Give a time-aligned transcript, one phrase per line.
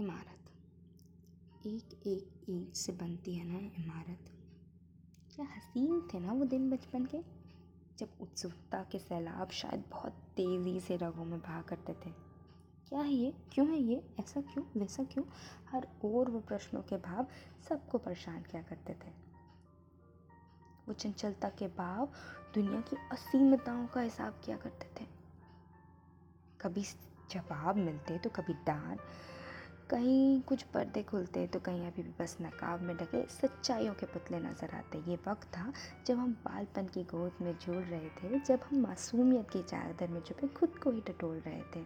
[0.00, 0.50] इमारत।
[1.66, 4.30] एक एक ईंट से बनती है ना इमारत।
[5.34, 7.18] क्या हसीन थे ना वो दिन बचपन के।
[7.98, 12.10] जब उत्सुकता के सैलाब शायद बहुत तेज़ी से रगों में बहा करते थे।
[12.88, 13.34] क्या है ये?
[13.52, 14.14] क्यों है ये?
[14.20, 14.64] ऐसा क्यों?
[14.80, 15.24] वैसा क्यों?
[15.70, 17.26] हर और वो प्रश्नों के भाव
[17.68, 19.10] सबको परेशान किया करते थे।
[20.88, 22.12] वो चंचलता के भाव
[22.54, 25.08] दुनिया की असीमताओं का हिसाब किया करते थे।
[26.60, 26.82] कभी
[27.30, 29.00] जवाब मिलते तो कभी डांट
[29.90, 34.38] कहीं कुछ पर्दे खुलते तो कहीं अभी भी बस नकाब में ढके सच्चाइयों के पुतले
[34.40, 35.72] नज़र आते ये वक्त था
[36.06, 40.20] जब हम बालपन की गोद में झूल रहे थे, जब हम मासूमियत की चादर में
[40.20, 41.82] छुपे खुद को ही टटोल रहे थे।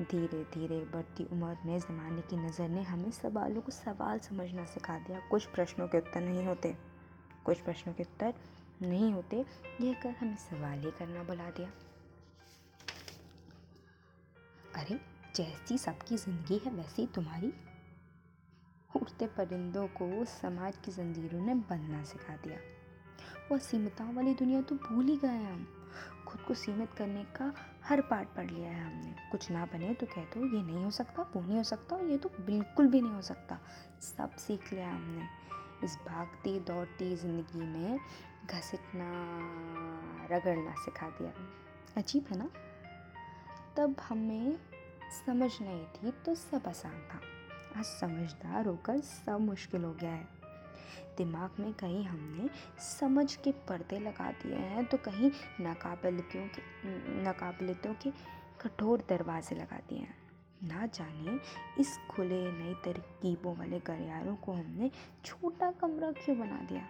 [0.00, 4.98] धीरे धीरे बढ़ती उम्र ने ज़माने की नज़र ने हमें सवालों को सवाल समझना सिखा
[4.98, 6.74] दिया। कुछ प्रश्नों के उत्तर नहीं होते,
[7.44, 8.34] कुछ प्रश्नों के उत्तर
[8.82, 9.44] नहीं होते,
[9.80, 11.70] यह कर हमें सवाल ही करना बुला दिया।
[14.76, 17.52] अरे जैसी सबकी ज़िंदगी है, वैसी तुम्हारी।
[18.96, 22.56] उड़ते परिंदों को समाज की जंजीरों ने बनना सिखा दिया।
[23.50, 25.66] वो सीमिताओं वाली दुनिया तो भूल ही गए हम।
[26.26, 27.52] खुद को सीमित करने का
[27.84, 30.90] हर पार्ट पढ़ लिया है हमने। कुछ ना बने तो कह दो, ये नहीं हो
[30.90, 33.58] सकता, वो नहीं हो सकता ये तो बिल्कुल भी नहीं हो सकता।
[34.00, 35.26] सब सीख लिया हमने।
[35.84, 37.98] इस भागती, दौड़ती ज़िंदगी में
[38.46, 39.10] घसीटना,
[40.32, 41.32] रगड़ना सिखा दिया
[41.96, 42.50] अजीब है ना?
[43.76, 44.58] तब हमें
[45.08, 47.20] समझ नहीं थी तो सब आसान था।
[47.78, 50.26] आज समझदार होकर सब मुश्किल हो गया है।
[51.16, 57.94] दिमाग में कहीं हमने समझ के पर्दे लगा दिए हैं तो कहीं नाकाबिलियतों के नाकाबिलियतों
[57.94, 58.10] के
[58.60, 60.16] कठोर दरवाजे लगा दिए हैं।
[60.64, 61.38] ना जाने
[61.80, 64.90] इस खुले नई तरकीबों वाले गलियारों को हमने
[65.24, 66.86] छोटा कमरा क्यों बना दिया?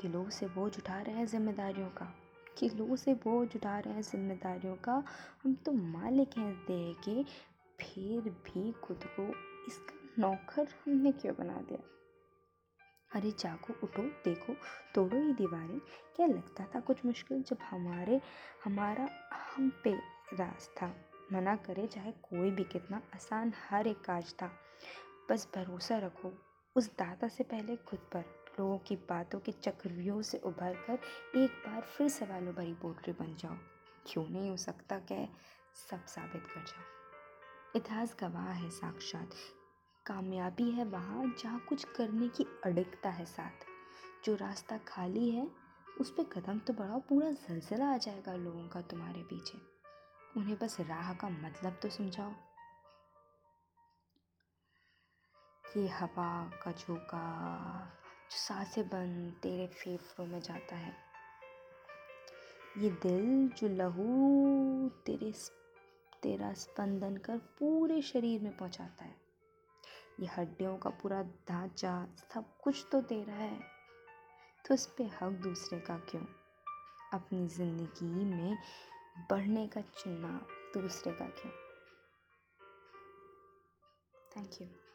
[0.00, 2.14] किलो से बोझ उठा रहे हैं जिम्मेदारियों का।
[2.58, 5.04] किलो से बोझ उठा रहे हैं जिम्मेदारियों का,
[5.44, 7.24] हम तो मालिक हैं दे के
[7.84, 9.22] फिर भी खुद को
[9.68, 11.78] इसका नौकर हमने क्यों बना दिया?
[13.14, 14.54] अरे जागो, उठो, देखो,
[14.94, 15.80] तोड़ो ये दीवारें।
[16.16, 17.42] क्या लगता था कुछ मुश्किल?
[17.42, 18.20] जब हमारे,
[18.64, 19.94] हमारा हम पे
[20.36, 20.94] राज था,
[21.32, 24.50] मना करे चाहे कोई भी कितना आसान हर एक काज था।
[25.30, 26.32] बस भरोसा रखो,
[26.76, 30.98] उस दाता से पहले खुद पर। लोगों की बातों के चक्रव्यूह से उभर कर
[31.38, 33.56] एक बार फिर सवालों भरी पोट्री बन जाओ।
[34.06, 35.28] क्यों नहीं हो सकता क्या
[35.90, 36.84] सब साबित कर जाओ?
[37.76, 39.30] इतिहास गवाह है साक्षात।
[40.06, 43.66] कामयाबी है वहाँ जहाँ कुछ करने की अडिगता है साथ।
[44.24, 45.50] जो रास्ता खाली है,
[46.00, 49.58] उस पर कदम तो बढ़ाओ, पूरा जलजला आ जाएगा लोगों का तुम्हारे पीछे।
[50.36, 52.32] उन्हें बस राह का मतलब तो समझाओ।
[55.76, 57.22] ये हवा का झोंका
[58.32, 60.94] जो साँसें बंद तेरे फेफड़ों में जाता है।
[62.78, 65.32] ये दिल जो लहू तेरे
[66.22, 69.16] तेरा स्पंदन कर पूरे शरीर में पहुंचाता है।
[70.20, 73.60] ये हड्डियों का पूरा ढांचा सब कुछ तो तेरा है।
[74.68, 76.22] तो उस पर हक दूसरे का क्यों?
[77.12, 78.58] अपनी ज़िंदगी में
[79.30, 81.52] बढ़ने का चुनाव दूसरे का क्यों?
[84.36, 84.91] Thank you